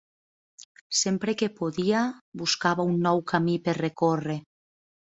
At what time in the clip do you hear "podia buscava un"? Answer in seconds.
1.61-2.99